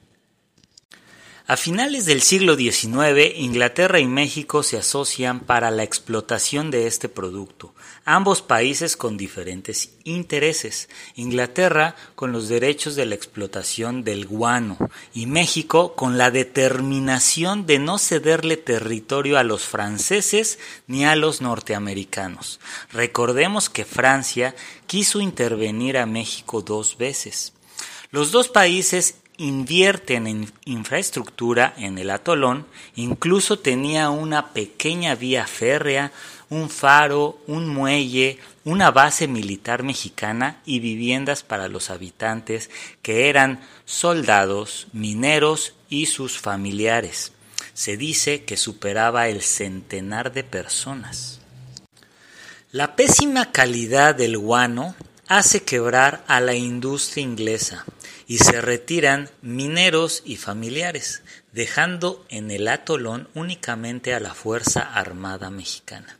A 1.46 1.58
finales 1.58 2.06
del 2.06 2.22
siglo 2.22 2.56
XIX, 2.56 3.36
Inglaterra 3.36 4.00
y 4.00 4.06
México 4.06 4.62
se 4.62 4.78
asocian 4.78 5.40
para 5.40 5.70
la 5.70 5.82
explotación 5.82 6.70
de 6.70 6.86
este 6.86 7.10
producto, 7.10 7.74
ambos 8.06 8.40
países 8.40 8.96
con 8.96 9.18
diferentes 9.18 9.90
intereses. 10.04 10.88
Inglaterra 11.16 11.96
con 12.14 12.32
los 12.32 12.48
derechos 12.48 12.96
de 12.96 13.04
la 13.04 13.14
explotación 13.14 14.04
del 14.04 14.24
guano 14.24 14.78
y 15.12 15.26
México 15.26 15.94
con 15.94 16.16
la 16.16 16.30
determinación 16.30 17.66
de 17.66 17.78
no 17.78 17.98
cederle 17.98 18.56
territorio 18.56 19.36
a 19.36 19.42
los 19.42 19.64
franceses 19.64 20.58
ni 20.86 21.04
a 21.04 21.14
los 21.14 21.42
norteamericanos. 21.42 22.58
Recordemos 22.90 23.68
que 23.68 23.84
Francia 23.84 24.56
quiso 24.86 25.20
intervenir 25.20 25.98
a 25.98 26.06
México 26.06 26.62
dos 26.62 26.96
veces. 26.96 27.52
Los 28.10 28.32
dos 28.32 28.48
países 28.48 29.16
invierten 29.36 30.26
en 30.26 30.52
infraestructura 30.64 31.74
en 31.76 31.98
el 31.98 32.10
atolón, 32.10 32.66
incluso 32.94 33.58
tenía 33.58 34.10
una 34.10 34.52
pequeña 34.52 35.14
vía 35.14 35.46
férrea, 35.46 36.12
un 36.50 36.70
faro, 36.70 37.38
un 37.46 37.68
muelle, 37.68 38.38
una 38.64 38.90
base 38.90 39.26
militar 39.26 39.82
mexicana 39.82 40.60
y 40.64 40.78
viviendas 40.78 41.42
para 41.42 41.68
los 41.68 41.90
habitantes 41.90 42.70
que 43.02 43.28
eran 43.28 43.60
soldados, 43.84 44.86
mineros 44.92 45.74
y 45.88 46.06
sus 46.06 46.38
familiares. 46.38 47.32
Se 47.72 47.96
dice 47.96 48.44
que 48.44 48.56
superaba 48.56 49.28
el 49.28 49.42
centenar 49.42 50.32
de 50.32 50.44
personas. 50.44 51.40
La 52.70 52.94
pésima 52.94 53.50
calidad 53.52 54.14
del 54.14 54.38
guano 54.38 54.94
hace 55.26 55.62
quebrar 55.62 56.24
a 56.28 56.40
la 56.40 56.54
industria 56.54 57.22
inglesa 57.22 57.84
y 58.26 58.38
se 58.38 58.60
retiran 58.60 59.30
mineros 59.42 60.22
y 60.24 60.36
familiares, 60.36 61.22
dejando 61.52 62.24
en 62.28 62.50
el 62.50 62.68
atolón 62.68 63.28
únicamente 63.34 64.14
a 64.14 64.20
la 64.20 64.34
Fuerza 64.34 64.80
Armada 64.80 65.50
Mexicana. 65.50 66.18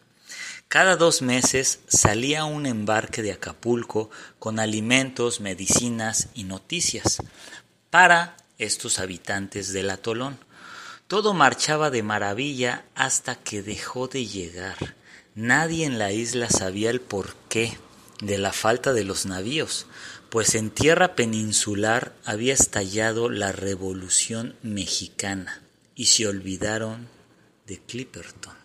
Cada 0.69 0.97
dos 0.97 1.23
meses 1.23 1.81
salía 1.87 2.45
un 2.45 2.67
embarque 2.67 3.23
de 3.23 3.33
Acapulco 3.33 4.11
con 4.39 4.59
alimentos, 4.59 5.41
medicinas 5.41 6.29
y 6.35 6.45
noticias 6.45 7.23
para 7.91 8.37
estos 8.59 8.99
habitantes 8.99 9.73
del 9.73 9.91
atolón. 9.91 10.39
Todo 11.07 11.33
marchaba 11.33 11.91
de 11.91 12.03
maravilla 12.03 12.85
hasta 12.95 13.37
que 13.37 13.63
dejó 13.63 14.09
de 14.09 14.27
llegar. 14.27 14.97
Nadie 15.37 15.85
en 15.85 15.99
la 15.99 16.13
isla 16.13 16.49
sabía 16.49 16.91
el 16.91 17.01
porqué 17.01 17.79
de 18.21 18.39
la 18.39 18.53
falta 18.53 18.93
de 18.93 19.05
los 19.05 19.27
navíos, 19.27 19.87
pues 20.35 20.57
en 20.57 20.71
tierra 20.71 21.15
peninsular 21.15 22.13
había 22.25 22.55
estallado 22.55 23.31
la 23.31 23.53
Revolución 23.53 24.57
Mexicana 24.65 25.63
y 25.95 26.07
se 26.07 26.27
olvidaron 26.27 27.07
de 27.69 27.79
Clipperton. 27.79 28.57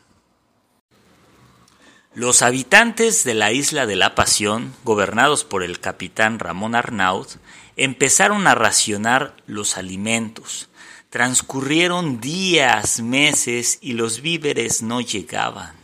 Los 2.16 2.42
habitantes 2.42 3.24
de 3.24 3.36
la 3.36 3.52
isla 3.52 3.86
de 3.86 3.96
la 3.96 4.16
Pasión, 4.16 4.74
gobernados 4.84 5.44
por 5.44 5.62
el 5.62 5.80
capitán 5.80 6.40
Ramón 6.40 6.74
Arnaud, 6.74 7.28
empezaron 7.76 8.48
a 8.48 8.56
racionar 8.56 9.36
los 9.46 9.78
alimentos. 9.78 10.70
Transcurrieron 11.12 12.20
días, 12.20 13.00
meses 13.00 13.78
y 13.80 13.94
los 13.94 14.24
víveres 14.24 14.82
no 14.82 15.02
llegaban. 15.02 15.79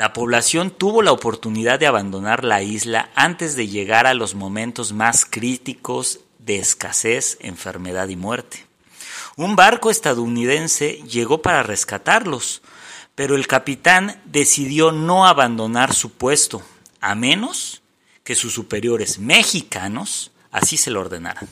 La 0.00 0.14
población 0.14 0.70
tuvo 0.70 1.02
la 1.02 1.12
oportunidad 1.12 1.78
de 1.78 1.86
abandonar 1.86 2.42
la 2.42 2.62
isla 2.62 3.10
antes 3.14 3.54
de 3.54 3.68
llegar 3.68 4.06
a 4.06 4.14
los 4.14 4.34
momentos 4.34 4.94
más 4.94 5.26
críticos 5.26 6.20
de 6.38 6.58
escasez, 6.58 7.36
enfermedad 7.42 8.08
y 8.08 8.16
muerte. 8.16 8.64
Un 9.36 9.56
barco 9.56 9.90
estadounidense 9.90 11.02
llegó 11.06 11.42
para 11.42 11.62
rescatarlos, 11.62 12.62
pero 13.14 13.34
el 13.34 13.46
capitán 13.46 14.22
decidió 14.24 14.90
no 14.90 15.26
abandonar 15.26 15.92
su 15.92 16.12
puesto, 16.12 16.62
a 17.02 17.14
menos 17.14 17.82
que 18.24 18.34
sus 18.34 18.54
superiores 18.54 19.18
mexicanos 19.18 20.30
así 20.50 20.78
se 20.78 20.90
lo 20.90 21.02
ordenaran. 21.02 21.46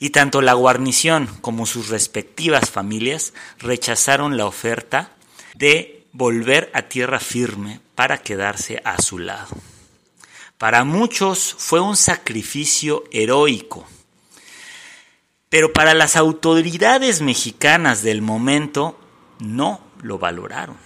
Y 0.00 0.10
tanto 0.10 0.42
la 0.42 0.54
guarnición 0.54 1.28
como 1.40 1.66
sus 1.66 1.90
respectivas 1.90 2.70
familias 2.70 3.34
rechazaron 3.60 4.36
la 4.36 4.46
oferta 4.46 5.12
de 5.54 6.01
volver 6.12 6.70
a 6.74 6.82
tierra 6.82 7.18
firme 7.20 7.80
para 7.94 8.18
quedarse 8.18 8.80
a 8.84 9.00
su 9.00 9.18
lado. 9.18 9.56
Para 10.58 10.84
muchos 10.84 11.54
fue 11.58 11.80
un 11.80 11.96
sacrificio 11.96 13.04
heroico, 13.10 13.86
pero 15.48 15.72
para 15.72 15.94
las 15.94 16.16
autoridades 16.16 17.20
mexicanas 17.20 18.02
del 18.02 18.22
momento 18.22 18.98
no 19.38 19.80
lo 20.02 20.18
valoraron. 20.18 20.76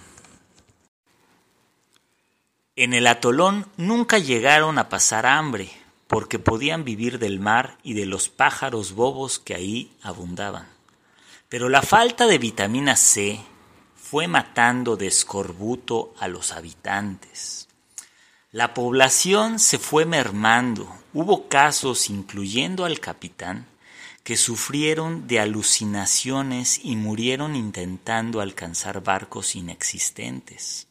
En 2.75 2.93
el 2.93 3.07
atolón 3.07 3.67
nunca 3.77 4.19
llegaron 4.19 4.77
a 4.77 4.87
pasar 4.89 5.25
hambre, 5.25 5.71
porque 6.07 6.39
podían 6.39 6.83
vivir 6.83 7.19
del 7.19 7.39
mar 7.39 7.77
y 7.83 7.93
de 7.93 8.05
los 8.05 8.29
pájaros 8.29 8.93
bobos 8.93 9.39
que 9.39 9.55
ahí 9.55 9.91
abundaban. 10.01 10.67
Pero 11.49 11.69
la 11.69 11.81
falta 11.81 12.27
de 12.27 12.37
vitamina 12.37 12.95
C, 12.95 13.39
fue 14.09 14.29
matando 14.29 14.95
de 14.95 15.07
escorbuto 15.07 16.13
a 16.17 16.29
los 16.29 16.53
habitantes. 16.53 17.67
La 18.53 18.73
población 18.73 19.59
se 19.59 19.79
fue 19.79 20.05
mermando. 20.05 20.87
Hubo 21.13 21.49
casos, 21.49 22.09
incluyendo 22.09 22.85
al 22.85 23.01
capitán, 23.01 23.65
que 24.23 24.37
sufrieron 24.37 25.27
de 25.27 25.41
alucinaciones 25.41 26.79
y 26.81 26.95
murieron 26.95 27.57
intentando 27.57 28.39
alcanzar 28.39 29.03
barcos 29.03 29.57
inexistentes. 29.57 30.87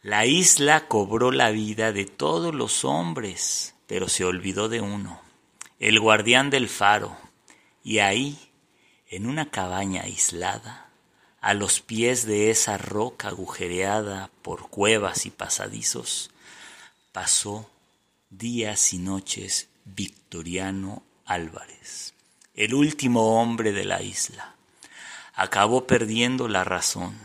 La 0.00 0.24
isla 0.24 0.88
cobró 0.88 1.30
la 1.32 1.50
vida 1.50 1.92
de 1.92 2.06
todos 2.06 2.54
los 2.54 2.86
hombres, 2.86 3.74
pero 3.86 4.08
se 4.08 4.24
olvidó 4.24 4.70
de 4.70 4.80
uno, 4.80 5.20
el 5.78 6.00
guardián 6.00 6.48
del 6.48 6.70
faro, 6.70 7.14
y 7.84 7.98
ahí, 7.98 8.38
en 9.06 9.26
una 9.26 9.50
cabaña 9.50 10.04
aislada, 10.04 10.89
a 11.40 11.54
los 11.54 11.80
pies 11.80 12.26
de 12.26 12.50
esa 12.50 12.76
roca 12.76 13.28
agujereada 13.28 14.30
por 14.42 14.68
cuevas 14.68 15.26
y 15.26 15.30
pasadizos, 15.30 16.30
pasó 17.12 17.70
días 18.28 18.92
y 18.92 18.98
noches 18.98 19.68
Victoriano 19.84 21.02
Álvarez, 21.24 22.14
el 22.54 22.74
último 22.74 23.40
hombre 23.40 23.72
de 23.72 23.84
la 23.84 24.02
isla. 24.02 24.54
Acabó 25.34 25.86
perdiendo 25.86 26.48
la 26.48 26.64
razón. 26.64 27.16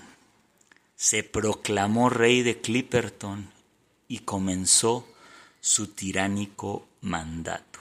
Se 0.96 1.24
proclamó 1.24 2.10
rey 2.10 2.44
de 2.44 2.62
Clipperton 2.62 3.52
y 4.08 4.20
comenzó 4.20 5.06
su 5.60 5.88
tiránico 5.88 6.88
mandato. 7.02 7.75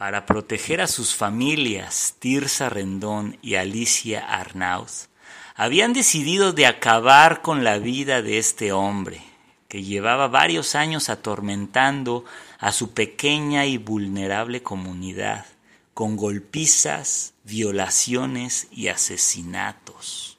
Para 0.00 0.24
proteger 0.24 0.80
a 0.80 0.86
sus 0.86 1.14
familias, 1.14 2.14
Tirsa 2.20 2.70
Rendón 2.70 3.36
y 3.42 3.56
Alicia 3.56 4.20
Arnauz, 4.26 5.10
habían 5.54 5.92
decidido 5.92 6.54
de 6.54 6.64
acabar 6.64 7.42
con 7.42 7.64
la 7.64 7.76
vida 7.76 8.22
de 8.22 8.38
este 8.38 8.72
hombre, 8.72 9.22
que 9.68 9.82
llevaba 9.82 10.26
varios 10.26 10.74
años 10.74 11.10
atormentando 11.10 12.24
a 12.58 12.72
su 12.72 12.94
pequeña 12.94 13.66
y 13.66 13.76
vulnerable 13.76 14.62
comunidad, 14.62 15.44
con 15.92 16.16
golpizas, 16.16 17.34
violaciones 17.44 18.68
y 18.70 18.88
asesinatos. 18.88 20.38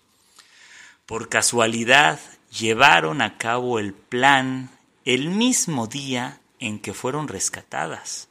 Por 1.05 1.29
casualidad, 1.29 2.19
llevaron 2.49 3.21
a 3.21 3.37
cabo 3.37 3.77
el 3.77 3.93
plan 3.93 4.71
el 5.05 5.29
mismo 5.29 5.85
día 5.85 6.39
en 6.57 6.79
que 6.79 6.95
fueron 6.95 7.27
rescatadas 7.27 8.30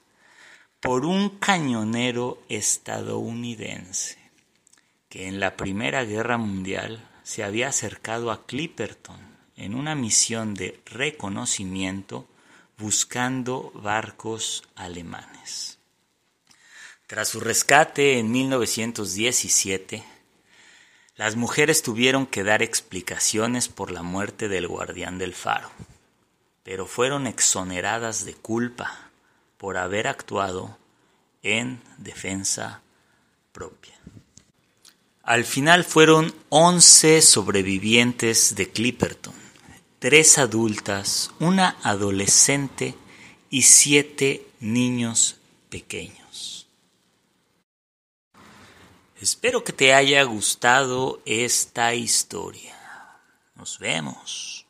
por 0.81 1.05
un 1.05 1.29
cañonero 1.39 2.43
estadounidense 2.49 4.19
que 5.11 5.29
en 5.29 5.39
la 5.39 5.57
Primera 5.57 6.05
Guerra 6.05 6.39
Mundial 6.39 7.07
se 7.23 7.45
había 7.45 7.69
acercado 7.69 8.31
a 8.31 8.47
Clipperton 8.47 9.21
en 9.57 9.75
una 9.75 9.95
misión 9.95 10.55
de 10.55 10.81
reconocimiento 10.87 12.27
buscando 12.79 13.73
barcos 13.75 14.63
alemanes. 14.75 15.79
Tras 17.07 17.29
su 17.29 17.41
rescate 17.41 18.19
en 18.19 18.31
1917, 18.33 20.03
las 21.17 21.37
mujeres 21.37 21.83
tuvieron 21.83 22.25
que 22.25 22.43
dar 22.43 22.63
explicaciones 22.63 23.69
por 23.69 23.91
la 23.91 24.03
muerte 24.03 24.49
del 24.49 24.67
guardián 24.67 25.19
del 25.19 25.35
faro, 25.35 25.71
pero 26.63 26.87
fueron 26.87 27.27
exoneradas 27.27 28.25
de 28.25 28.33
culpa 28.33 29.10
por 29.61 29.76
haber 29.76 30.09
actuado 30.09 30.79
en 31.43 31.83
defensa 31.99 32.81
propia. 33.52 33.93
Al 35.23 35.45
final 35.45 35.85
fueron 35.85 36.35
11 36.49 37.21
sobrevivientes 37.21 38.55
de 38.55 38.71
Clipperton, 38.71 39.35
tres 39.99 40.38
adultas, 40.38 41.31
una 41.40 41.76
adolescente 41.83 42.95
y 43.50 43.61
siete 43.62 44.47
niños 44.61 45.37
pequeños. 45.69 46.67
Espero 49.21 49.62
que 49.62 49.75
te 49.75 49.93
haya 49.93 50.23
gustado 50.23 51.21
esta 51.26 51.93
historia. 51.93 52.75
Nos 53.57 53.79
vemos. 53.79 54.64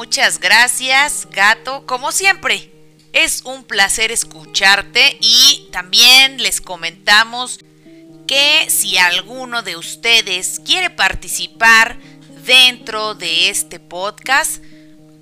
Muchas 0.00 0.40
gracias, 0.40 1.28
gato. 1.30 1.84
Como 1.84 2.10
siempre, 2.10 2.72
es 3.12 3.42
un 3.44 3.64
placer 3.64 4.10
escucharte 4.10 5.18
y 5.20 5.68
también 5.72 6.42
les 6.42 6.62
comentamos 6.62 7.60
que 8.26 8.64
si 8.70 8.96
alguno 8.96 9.60
de 9.60 9.76
ustedes 9.76 10.62
quiere 10.64 10.88
participar 10.88 11.98
dentro 12.46 13.14
de 13.14 13.50
este 13.50 13.78
podcast, 13.78 14.64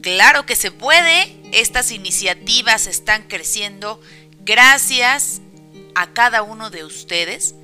claro 0.00 0.46
que 0.46 0.54
se 0.54 0.70
puede. 0.70 1.34
Estas 1.52 1.90
iniciativas 1.90 2.86
están 2.86 3.24
creciendo 3.24 4.00
gracias 4.44 5.40
a 5.96 6.12
cada 6.12 6.42
uno 6.42 6.70
de 6.70 6.84
ustedes 6.84 7.56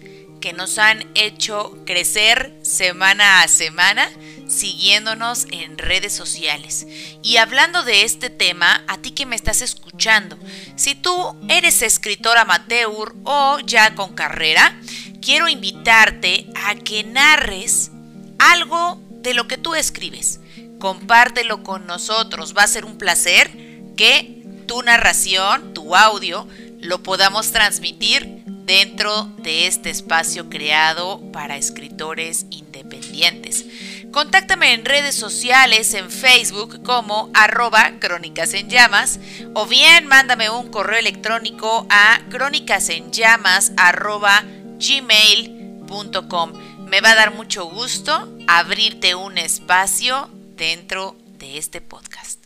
que 0.44 0.52
nos 0.52 0.76
han 0.76 1.10
hecho 1.14 1.74
crecer 1.86 2.52
semana 2.60 3.40
a 3.40 3.48
semana 3.48 4.10
siguiéndonos 4.46 5.46
en 5.50 5.78
redes 5.78 6.12
sociales. 6.12 6.86
Y 7.22 7.38
hablando 7.38 7.82
de 7.82 8.02
este 8.02 8.28
tema, 8.28 8.84
a 8.86 8.98
ti 8.98 9.12
que 9.12 9.24
me 9.24 9.36
estás 9.36 9.62
escuchando, 9.62 10.38
si 10.76 10.94
tú 10.94 11.34
eres 11.48 11.80
escritor 11.80 12.36
amateur 12.36 13.14
o 13.24 13.58
ya 13.60 13.94
con 13.94 14.14
carrera, 14.14 14.78
quiero 15.22 15.48
invitarte 15.48 16.46
a 16.54 16.74
que 16.74 17.04
narres 17.04 17.90
algo 18.38 19.00
de 19.22 19.32
lo 19.32 19.48
que 19.48 19.56
tú 19.56 19.74
escribes. 19.74 20.40
Compártelo 20.78 21.62
con 21.62 21.86
nosotros, 21.86 22.54
va 22.54 22.64
a 22.64 22.66
ser 22.66 22.84
un 22.84 22.98
placer 22.98 23.50
que 23.96 24.42
tu 24.66 24.82
narración, 24.82 25.72
tu 25.72 25.96
audio, 25.96 26.46
lo 26.80 27.02
podamos 27.02 27.50
transmitir 27.50 28.33
dentro 28.64 29.24
de 29.38 29.66
este 29.66 29.90
espacio 29.90 30.48
creado 30.48 31.20
para 31.32 31.56
escritores 31.56 32.46
independientes. 32.50 33.66
Contáctame 34.10 34.72
en 34.72 34.84
redes 34.84 35.14
sociales, 35.14 35.92
en 35.94 36.10
Facebook 36.10 36.82
como 36.82 37.30
arroba 37.34 37.92
crónicas 37.98 38.54
en 38.54 38.70
llamas 38.70 39.18
o 39.54 39.66
bien 39.66 40.06
mándame 40.06 40.50
un 40.50 40.70
correo 40.70 40.98
electrónico 40.98 41.86
a 41.90 42.20
crónicasenllamas 42.30 43.72
arroba 43.76 44.44
gmail.com. 44.78 46.52
Me 46.88 47.00
va 47.00 47.10
a 47.10 47.14
dar 47.16 47.34
mucho 47.34 47.66
gusto 47.66 48.36
abrirte 48.46 49.14
un 49.14 49.38
espacio 49.38 50.30
dentro 50.56 51.16
de 51.38 51.58
este 51.58 51.80
podcast. 51.80 52.43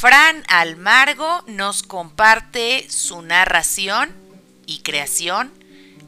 Fran 0.00 0.44
Almargo 0.46 1.42
nos 1.48 1.82
comparte 1.82 2.86
su 2.88 3.20
narración 3.20 4.10
y 4.64 4.82
creación, 4.82 5.50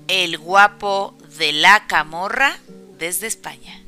El 0.06 0.38
guapo 0.38 1.18
de 1.40 1.52
la 1.52 1.88
camorra 1.88 2.56
desde 3.00 3.26
España. 3.26 3.82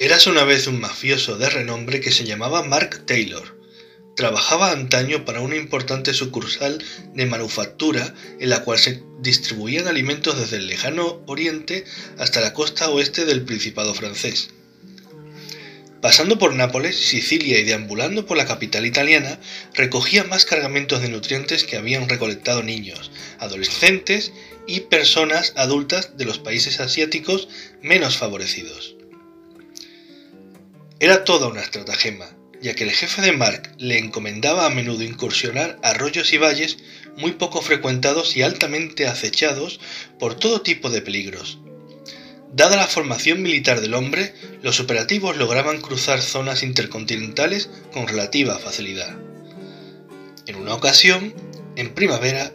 Eras 0.00 0.26
una 0.26 0.42
vez 0.42 0.66
un 0.66 0.80
mafioso 0.80 1.38
de 1.38 1.48
renombre 1.48 2.00
que 2.00 2.10
se 2.10 2.24
llamaba 2.24 2.64
Mark 2.64 3.06
Taylor. 3.06 3.56
Trabajaba 4.16 4.72
antaño 4.72 5.24
para 5.24 5.42
una 5.42 5.54
importante 5.54 6.12
sucursal 6.12 6.82
de 7.14 7.26
manufactura 7.26 8.12
en 8.40 8.50
la 8.50 8.64
cual 8.64 8.80
se 8.80 9.00
distribuían 9.20 9.86
alimentos 9.86 10.36
desde 10.40 10.56
el 10.56 10.66
lejano 10.66 11.22
oriente 11.26 11.84
hasta 12.18 12.40
la 12.40 12.52
costa 12.52 12.90
oeste 12.90 13.26
del 13.26 13.44
Principado 13.44 13.94
francés. 13.94 14.50
Pasando 16.04 16.38
por 16.38 16.54
Nápoles, 16.54 16.96
Sicilia 16.96 17.58
y 17.58 17.64
deambulando 17.64 18.26
por 18.26 18.36
la 18.36 18.44
capital 18.44 18.84
italiana, 18.84 19.40
recogía 19.72 20.22
más 20.22 20.44
cargamentos 20.44 21.00
de 21.00 21.08
nutrientes 21.08 21.64
que 21.64 21.78
habían 21.78 22.10
recolectado 22.10 22.62
niños, 22.62 23.10
adolescentes 23.38 24.30
y 24.66 24.80
personas 24.80 25.54
adultas 25.56 26.18
de 26.18 26.26
los 26.26 26.38
países 26.38 26.78
asiáticos 26.78 27.48
menos 27.80 28.18
favorecidos. 28.18 28.96
Era 31.00 31.24
toda 31.24 31.48
una 31.48 31.62
estratagema, 31.62 32.26
ya 32.60 32.74
que 32.74 32.84
el 32.84 32.90
jefe 32.90 33.22
de 33.22 33.32
Mark 33.32 33.72
le 33.78 33.96
encomendaba 33.96 34.66
a 34.66 34.70
menudo 34.70 35.04
incursionar 35.04 35.78
arroyos 35.82 36.34
y 36.34 36.36
valles 36.36 36.76
muy 37.16 37.32
poco 37.32 37.62
frecuentados 37.62 38.36
y 38.36 38.42
altamente 38.42 39.06
acechados 39.06 39.80
por 40.18 40.34
todo 40.34 40.60
tipo 40.60 40.90
de 40.90 41.00
peligros, 41.00 41.60
Dada 42.54 42.76
la 42.76 42.86
formación 42.86 43.42
militar 43.42 43.80
del 43.80 43.94
hombre, 43.94 44.32
los 44.62 44.78
operativos 44.78 45.36
lograban 45.36 45.80
cruzar 45.80 46.22
zonas 46.22 46.62
intercontinentales 46.62 47.68
con 47.92 48.06
relativa 48.06 48.60
facilidad. 48.60 49.12
En 50.46 50.54
una 50.54 50.74
ocasión, 50.74 51.34
en 51.74 51.92
primavera, 51.94 52.52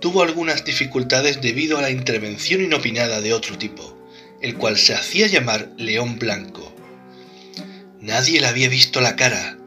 tuvo 0.00 0.22
algunas 0.22 0.64
dificultades 0.64 1.42
debido 1.42 1.76
a 1.76 1.82
la 1.82 1.90
intervención 1.90 2.62
inopinada 2.62 3.20
de 3.20 3.34
otro 3.34 3.58
tipo, 3.58 3.98
el 4.40 4.56
cual 4.56 4.78
se 4.78 4.94
hacía 4.94 5.26
llamar 5.26 5.72
León 5.76 6.18
Blanco. 6.18 6.74
Nadie 8.00 8.40
le 8.40 8.46
había 8.46 8.70
visto 8.70 9.02
la 9.02 9.14
cara, 9.14 9.58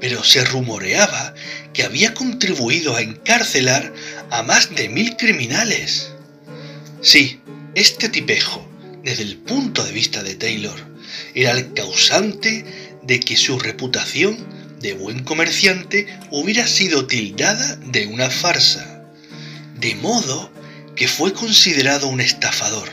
pero 0.00 0.24
se 0.24 0.44
rumoreaba 0.44 1.34
que 1.72 1.84
había 1.84 2.14
contribuido 2.14 2.96
a 2.96 3.02
encarcelar 3.02 3.94
a 4.30 4.42
más 4.42 4.74
de 4.74 4.88
mil 4.88 5.16
criminales. 5.16 6.10
Sí, 7.00 7.40
este 7.76 8.08
tipejo, 8.08 8.68
desde 9.04 9.22
el 9.22 9.36
punto 9.36 9.84
de 9.84 9.92
vista 9.92 10.22
de 10.22 10.34
Taylor, 10.34 10.78
era 11.34 11.52
el 11.52 11.72
causante 11.72 12.64
de 13.02 13.20
que 13.20 13.36
su 13.36 13.58
reputación 13.58 14.46
de 14.80 14.94
buen 14.94 15.24
comerciante 15.24 16.06
hubiera 16.30 16.66
sido 16.66 17.06
tildada 17.06 17.76
de 17.76 18.06
una 18.06 18.30
farsa, 18.30 19.04
de 19.78 19.94
modo 19.96 20.50
que 20.96 21.08
fue 21.08 21.32
considerado 21.32 22.08
un 22.08 22.20
estafador, 22.20 22.88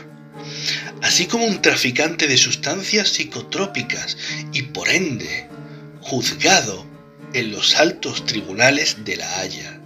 así 1.02 1.26
como 1.26 1.44
un 1.44 1.62
traficante 1.62 2.26
de 2.26 2.36
sustancias 2.36 3.08
psicotrópicas 3.10 4.16
y 4.52 4.62
por 4.62 4.88
ende 4.88 5.48
juzgado 6.00 6.86
en 7.34 7.52
los 7.52 7.76
altos 7.76 8.24
tribunales 8.26 9.04
de 9.04 9.16
La 9.16 9.40
Haya. 9.40 9.80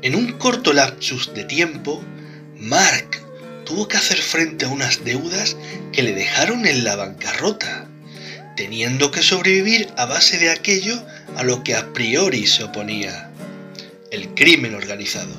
En 0.00 0.14
un 0.14 0.32
corto 0.32 0.72
lapsus 0.72 1.32
de 1.34 1.44
tiempo, 1.44 2.02
Mark 2.58 3.21
tuvo 3.72 3.88
que 3.88 3.96
hacer 3.96 4.18
frente 4.18 4.66
a 4.66 4.68
unas 4.68 5.02
deudas 5.02 5.56
que 5.92 6.02
le 6.02 6.12
dejaron 6.12 6.66
en 6.66 6.84
la 6.84 6.94
bancarrota, 6.94 7.88
teniendo 8.54 9.10
que 9.10 9.22
sobrevivir 9.22 9.88
a 9.96 10.04
base 10.04 10.38
de 10.38 10.50
aquello 10.50 11.02
a 11.36 11.42
lo 11.42 11.64
que 11.64 11.74
a 11.74 11.90
priori 11.94 12.46
se 12.46 12.64
oponía, 12.64 13.30
el 14.10 14.34
crimen 14.34 14.74
organizado. 14.74 15.32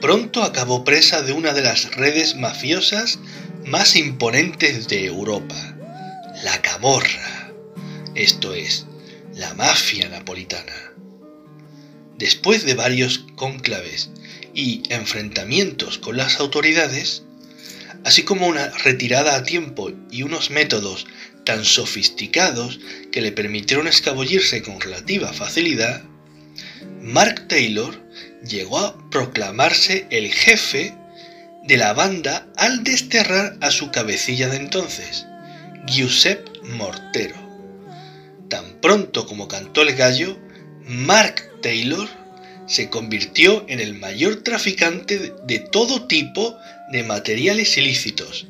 Pronto 0.00 0.44
acabó 0.44 0.84
presa 0.84 1.20
de 1.22 1.32
una 1.32 1.52
de 1.52 1.62
las 1.62 1.96
redes 1.96 2.36
mafiosas 2.36 3.18
más 3.66 3.96
imponentes 3.96 4.86
de 4.86 5.06
Europa, 5.06 5.76
la 6.44 6.62
Camorra, 6.62 7.50
esto 8.14 8.54
es, 8.54 8.86
la 9.34 9.52
mafia 9.54 10.08
napolitana. 10.08 10.92
Después 12.18 12.64
de 12.64 12.74
varios 12.74 13.26
cónclaves 13.34 14.12
y 14.54 14.82
enfrentamientos 14.90 15.98
con 15.98 16.16
las 16.16 16.40
autoridades, 16.40 17.22
así 18.04 18.22
como 18.22 18.46
una 18.46 18.68
retirada 18.70 19.36
a 19.36 19.44
tiempo 19.44 19.90
y 20.10 20.22
unos 20.22 20.50
métodos 20.50 21.06
tan 21.44 21.64
sofisticados 21.64 22.78
que 23.10 23.20
le 23.20 23.32
permitieron 23.32 23.88
escabullirse 23.88 24.62
con 24.62 24.80
relativa 24.80 25.32
facilidad, 25.32 26.02
Mark 27.00 27.48
Taylor 27.48 28.00
llegó 28.46 28.78
a 28.78 29.10
proclamarse 29.10 30.06
el 30.10 30.32
jefe 30.32 30.94
de 31.64 31.76
la 31.76 31.92
banda 31.92 32.46
al 32.56 32.84
desterrar 32.84 33.56
a 33.60 33.70
su 33.70 33.90
cabecilla 33.90 34.48
de 34.48 34.56
entonces, 34.56 35.26
Giuseppe 35.86 36.50
Mortero. 36.62 37.36
Tan 38.48 38.80
pronto 38.80 39.26
como 39.26 39.48
cantó 39.48 39.82
el 39.82 39.94
gallo, 39.94 40.38
Mark 40.84 41.60
Taylor 41.62 42.08
se 42.66 42.88
convirtió 42.88 43.64
en 43.68 43.80
el 43.80 43.94
mayor 43.94 44.42
traficante 44.42 45.34
de 45.44 45.58
todo 45.58 46.06
tipo 46.06 46.56
de 46.90 47.02
materiales 47.02 47.76
ilícitos, 47.76 48.46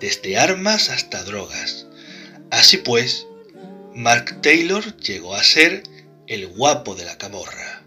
desde 0.00 0.38
armas 0.38 0.90
hasta 0.90 1.24
drogas. 1.24 1.86
Así 2.50 2.78
pues, 2.78 3.26
Mark 3.94 4.40
Taylor 4.42 4.96
llegó 4.98 5.34
a 5.34 5.42
ser 5.42 5.82
el 6.26 6.46
guapo 6.46 6.94
de 6.94 7.04
la 7.04 7.18
camorra. 7.18 7.82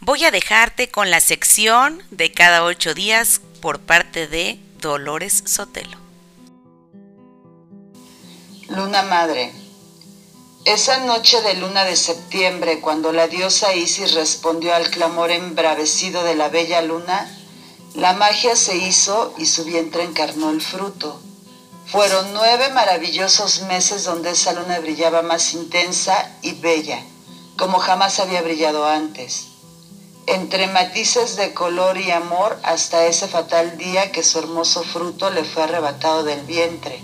Voy 0.00 0.24
a 0.24 0.30
dejarte 0.30 0.88
con 0.88 1.10
la 1.10 1.20
sección 1.20 2.02
de 2.10 2.30
cada 2.30 2.64
ocho 2.64 2.94
días 2.94 3.40
por 3.60 3.80
parte 3.80 4.26
de 4.26 4.58
Dolores 4.80 5.44
Sotelo. 5.46 5.96
Luna 8.68 9.02
Madre. 9.02 9.63
Esa 10.64 10.96
noche 10.96 11.42
de 11.42 11.56
luna 11.56 11.84
de 11.84 11.94
septiembre, 11.94 12.80
cuando 12.80 13.12
la 13.12 13.28
diosa 13.28 13.74
Isis 13.74 14.14
respondió 14.14 14.74
al 14.74 14.88
clamor 14.88 15.30
embravecido 15.30 16.24
de 16.24 16.36
la 16.36 16.48
bella 16.48 16.80
luna, 16.80 17.30
la 17.92 18.14
magia 18.14 18.56
se 18.56 18.74
hizo 18.74 19.34
y 19.36 19.44
su 19.44 19.64
vientre 19.64 20.04
encarnó 20.04 20.48
el 20.48 20.62
fruto. 20.62 21.20
Fueron 21.84 22.32
nueve 22.32 22.70
maravillosos 22.70 23.60
meses 23.64 24.04
donde 24.04 24.30
esa 24.30 24.54
luna 24.54 24.78
brillaba 24.78 25.20
más 25.20 25.52
intensa 25.52 26.30
y 26.40 26.52
bella, 26.52 27.04
como 27.58 27.78
jamás 27.78 28.18
había 28.18 28.40
brillado 28.40 28.86
antes. 28.86 29.48
Entre 30.26 30.66
matices 30.68 31.36
de 31.36 31.52
color 31.52 31.98
y 31.98 32.10
amor 32.10 32.58
hasta 32.62 33.04
ese 33.04 33.28
fatal 33.28 33.76
día 33.76 34.12
que 34.12 34.24
su 34.24 34.38
hermoso 34.38 34.82
fruto 34.82 35.28
le 35.28 35.44
fue 35.44 35.64
arrebatado 35.64 36.24
del 36.24 36.40
vientre. 36.46 37.02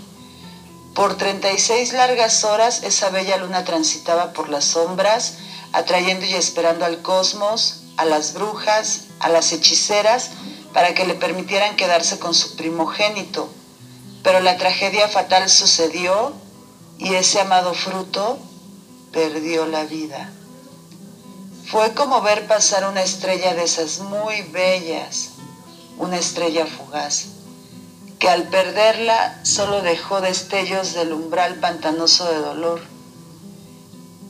Por 0.93 1.15
36 1.15 1.93
largas 1.93 2.43
horas 2.43 2.83
esa 2.83 3.09
bella 3.09 3.37
luna 3.37 3.63
transitaba 3.63 4.33
por 4.33 4.49
las 4.49 4.65
sombras, 4.65 5.35
atrayendo 5.71 6.25
y 6.25 6.33
esperando 6.33 6.83
al 6.83 7.01
cosmos, 7.01 7.83
a 7.95 8.03
las 8.03 8.33
brujas, 8.33 9.05
a 9.19 9.29
las 9.29 9.53
hechiceras, 9.53 10.31
para 10.73 10.93
que 10.93 11.05
le 11.05 11.13
permitieran 11.13 11.77
quedarse 11.77 12.19
con 12.19 12.33
su 12.33 12.57
primogénito. 12.57 13.49
Pero 14.21 14.41
la 14.41 14.57
tragedia 14.57 15.07
fatal 15.07 15.49
sucedió 15.49 16.33
y 16.97 17.13
ese 17.15 17.39
amado 17.39 17.73
fruto 17.73 18.37
perdió 19.13 19.65
la 19.67 19.85
vida. 19.85 20.29
Fue 21.67 21.93
como 21.93 22.21
ver 22.21 22.47
pasar 22.47 22.85
una 22.85 23.01
estrella 23.01 23.53
de 23.53 23.63
esas 23.63 23.99
muy 23.99 24.41
bellas, 24.41 25.29
una 25.97 26.17
estrella 26.17 26.65
fugaz 26.65 27.40
que 28.21 28.29
al 28.29 28.43
perderla 28.49 29.39
solo 29.41 29.81
dejó 29.81 30.21
destellos 30.21 30.93
del 30.93 31.11
umbral 31.11 31.55
pantanoso 31.55 32.31
de 32.31 32.37
dolor. 32.37 32.81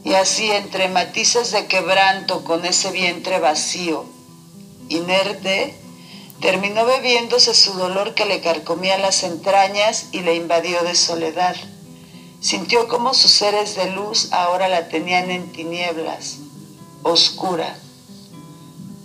Y 0.05 0.13
así 0.13 0.49
entre 0.49 0.87
matices 0.87 1.51
de 1.51 1.67
quebranto 1.67 2.45
con 2.45 2.65
ese 2.65 2.91
vientre 2.91 3.39
vacío, 3.39 4.05
inerte, 4.87 5.77
terminó 6.39 6.85
bebiéndose 6.85 7.53
su 7.53 7.73
dolor 7.73 8.13
que 8.13 8.23
le 8.23 8.39
carcomía 8.39 8.97
las 8.97 9.23
entrañas 9.23 10.05
y 10.13 10.21
le 10.21 10.35
invadió 10.35 10.81
de 10.83 10.95
soledad. 10.95 11.57
Sintió 12.39 12.87
como 12.87 13.13
sus 13.13 13.31
seres 13.31 13.75
de 13.75 13.89
luz 13.89 14.31
ahora 14.31 14.69
la 14.69 14.87
tenían 14.87 15.29
en 15.29 15.51
tinieblas, 15.51 16.37
oscura. 17.03 17.75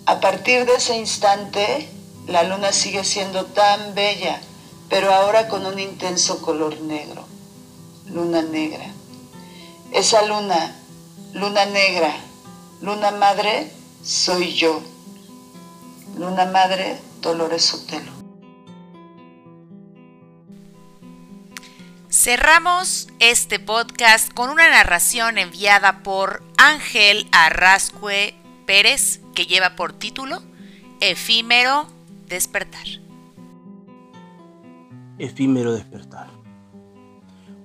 A 0.06 0.20
partir 0.20 0.64
de 0.64 0.76
ese 0.76 0.96
instante, 0.96 1.88
la 2.28 2.44
luna 2.44 2.70
sigue 2.72 3.02
siendo 3.02 3.46
tan 3.46 3.96
bella, 3.96 4.40
pero 4.88 5.12
ahora 5.12 5.48
con 5.48 5.66
un 5.66 5.78
intenso 5.78 6.40
color 6.40 6.80
negro, 6.80 7.26
luna 8.06 8.42
negra. 8.42 8.86
Esa 9.92 10.24
luna, 10.26 10.76
luna 11.32 11.66
negra, 11.66 12.14
luna 12.80 13.10
madre, 13.12 13.70
soy 14.02 14.54
yo. 14.54 14.82
Luna 16.16 16.46
madre, 16.46 16.98
Dolores 17.20 17.64
Sotelo. 17.64 18.12
Cerramos 22.08 23.08
este 23.18 23.58
podcast 23.58 24.32
con 24.32 24.48
una 24.48 24.68
narración 24.70 25.36
enviada 25.38 26.02
por 26.02 26.42
Ángel 26.56 27.28
Arrascue 27.32 28.34
Pérez 28.66 29.20
que 29.34 29.46
lleva 29.46 29.76
por 29.76 29.92
título 29.92 30.42
Efímero 31.00 31.86
Despertar 32.26 33.05
efímero 35.18 35.72
despertar. 35.72 36.28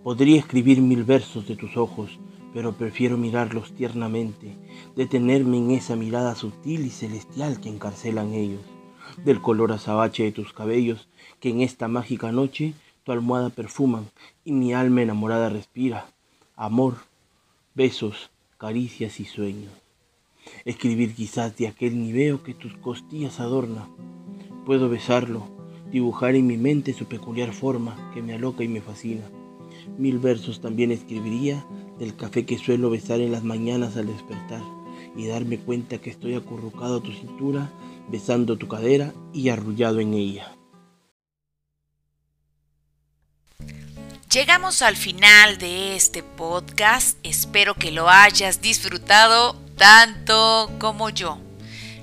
Podría 0.04 0.40
escribir 0.40 0.82
mil 0.82 1.04
versos 1.04 1.48
de 1.48 1.56
tus 1.56 1.78
ojos, 1.78 2.20
pero 2.54 2.74
prefiero 2.74 3.18
mirarlos 3.18 3.74
tiernamente, 3.74 4.58
detenerme 4.96 5.58
en 5.58 5.72
esa 5.72 5.96
mirada 5.96 6.36
sutil 6.36 6.86
y 6.86 6.90
celestial 6.90 7.60
que 7.62 7.70
encarcelan 7.70 8.34
ellos, 8.34 8.62
del 9.24 9.42
color 9.42 9.72
azabache 9.72 10.24
de 10.24 10.32
tus 10.32 10.54
cabellos, 10.54 11.08
que 11.40 11.50
en 11.50 11.62
esta 11.62 11.88
mágica 11.88 12.32
noche 12.32 12.74
tu 13.04 13.12
almohada 13.12 13.50
perfuman 13.50 14.10
y 14.46 14.52
mi 14.52 14.74
alma 14.74 15.02
enamorada 15.02 15.50
respira. 15.50 16.08
Amor, 16.56 16.98
besos, 17.74 18.32
caricias 18.58 19.20
y 19.20 19.26
sueños. 19.26 19.72
Escribir 20.66 21.14
quizás 21.14 21.56
de 21.58 21.68
aquel 21.68 22.00
niveo 22.00 22.44
que 22.44 22.54
tus 22.54 22.76
costillas 22.78 23.40
adorna. 23.40 23.88
Puedo 24.66 24.90
besarlo, 24.90 25.61
dibujar 25.92 26.36
en 26.36 26.48
mi 26.48 26.58
mente 26.58 26.94
su 26.94 27.06
peculiar 27.06 27.54
forma 27.54 28.12
que 28.14 28.22
me 28.22 28.34
aloca 28.34 28.64
y 28.64 28.68
me 28.68 28.82
fascina. 28.82 29.24
Mil 29.98 30.20
versos 30.20 30.62
también 30.62 30.92
escribiría 30.92 31.66
del 32.00 32.16
café 32.16 32.46
que 32.46 32.58
suelo 32.58 32.90
besar 32.90 33.20
en 33.20 33.32
las 33.32 33.44
mañanas 33.44 33.98
al 33.98 34.08
despertar 34.08 34.64
y 35.16 35.28
darme 35.28 35.58
cuenta 35.60 35.98
que 35.98 36.10
estoy 36.10 36.36
acurrucado 36.36 36.98
a 36.98 37.04
tu 37.04 37.12
cintura, 37.12 37.72
besando 38.10 38.58
tu 38.58 38.68
cadera 38.68 39.14
y 39.34 39.50
arrullado 39.50 40.00
en 40.00 40.14
ella. 40.14 40.56
Llegamos 44.32 44.82
al 44.82 44.96
final 44.96 45.58
de 45.58 45.98
este 45.98 46.24
podcast, 46.24 47.18
espero 47.22 47.76
que 47.76 47.92
lo 47.92 48.10
hayas 48.10 48.62
disfrutado 48.62 49.58
tanto 49.76 50.72
como 50.80 51.10
yo. 51.10 51.38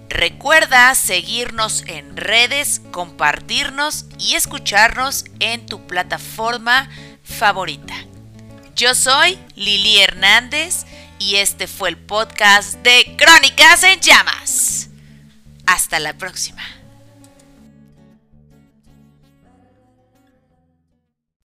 Recuerda 0.08 0.94
seguirnos 0.94 1.84
en 1.86 2.16
redes, 2.16 2.80
compartirnos 2.90 4.06
y 4.18 4.34
escucharnos 4.34 5.24
en 5.38 5.66
tu 5.66 5.86
plataforma 5.86 6.88
favorita. 7.22 7.94
Yo 8.74 8.94
soy 8.94 9.38
Lili 9.54 9.98
Hernández 9.98 10.86
y 11.18 11.36
este 11.36 11.66
fue 11.66 11.90
el 11.90 11.98
podcast 11.98 12.74
de 12.76 13.16
Crónicas 13.18 13.82
en 13.82 14.00
Llamas. 14.00 14.88
Hasta 15.66 16.00
la 16.00 16.14
próxima. 16.16 16.77